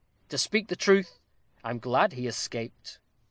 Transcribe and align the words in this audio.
To 0.29 0.37
speak 0.39 0.67
the 0.67 0.75
truth, 0.75 1.19
I'm 1.63 1.77
glad 1.77 2.13
he 2.13 2.25
escaped." 2.25 2.97